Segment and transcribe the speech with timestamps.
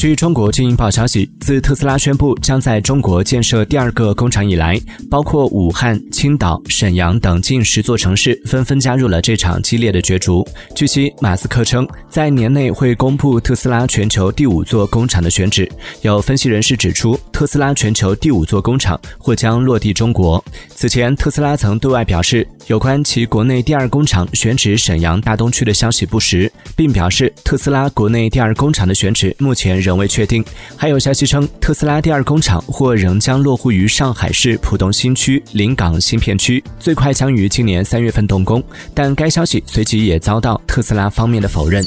[0.00, 4.80] 据中国经营报消息，自特斯拉宣布将在中国建设第二个工厂以来，
[5.10, 10.42] 包括武汉、青岛、沈阳等近十座城市纷纷加入了这场激烈的角逐。
[10.74, 15.70] 据悉，马斯克称在年内会公布特斯拉全球第五座工厂的选址。
[16.00, 20.42] 有分析人士指出，特斯拉全球第五座工厂或将落地中国。
[20.74, 29.89] 此前，特斯拉曾对外表示，有关其国内第二工厂选址沈阳大东区的消息不实，并表示特斯拉国内第二工厂的选址目前仍。
[29.90, 30.44] 仍未确定。
[30.76, 38.62] 还有消息称，特斯拉第二工厂或仍将落户于上海市浦东新区临港新片区，最快将于今年三月份动工。
[38.94, 41.84] 但该消息随即也遭到特斯拉方面的否认。